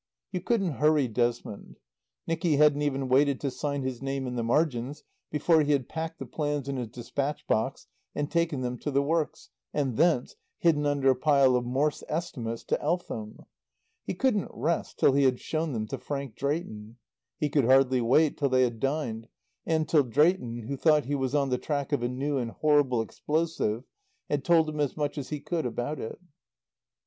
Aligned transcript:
You 0.31 0.41
couldn't 0.41 0.77
hurry 0.81 1.07
Desmond. 1.07 1.77
Nicky 2.25 2.55
hadn't 2.55 2.81
even 2.81 3.07
waited 3.07 3.39
to 3.41 3.51
sign 3.51 3.83
his 3.83 4.01
name 4.01 4.25
in 4.25 4.35
the 4.35 4.41
margins 4.41 5.03
before 5.29 5.61
he 5.61 5.73
had 5.73 5.87
packed 5.87 6.17
the 6.17 6.25
plans 6.25 6.67
in 6.67 6.75
his 6.77 6.87
dispatch 6.87 7.45
box 7.45 7.85
and 8.15 8.31
taken 8.31 8.61
them 8.61 8.79
to 8.79 8.89
the 8.89 9.03
works, 9.03 9.51
and 9.75 9.97
thence, 9.97 10.35
hidden 10.57 10.87
under 10.87 11.11
a 11.11 11.15
pile 11.15 11.55
of 11.55 11.65
Morss 11.67 12.03
estimates, 12.09 12.63
to 12.63 12.81
Eltham. 12.81 13.45
He 14.03 14.15
couldn't 14.15 14.49
rest 14.51 14.97
till 14.97 15.13
he 15.13 15.25
had 15.25 15.39
shown 15.39 15.71
them 15.71 15.85
to 15.89 15.99
Frank 15.99 16.33
Drayton. 16.33 16.97
He 17.39 17.49
could 17.49 17.65
hardly 17.65 18.01
wait 18.01 18.39
till 18.39 18.49
they 18.49 18.63
had 18.63 18.79
dined, 18.79 19.27
and 19.67 19.87
till 19.87 20.01
Drayton, 20.01 20.63
who 20.63 20.77
thought 20.77 21.05
he 21.05 21.13
was 21.13 21.35
on 21.35 21.49
the 21.49 21.59
track 21.59 21.91
of 21.91 22.01
a 22.01 22.09
new 22.09 22.39
and 22.39 22.49
horrible 22.49 23.03
explosive, 23.03 23.83
had 24.31 24.43
told 24.43 24.67
him 24.67 24.79
as 24.79 24.97
much 24.97 25.19
as 25.19 25.29
he 25.29 25.39
could 25.39 25.67
about 25.67 25.99
it. 25.99 26.17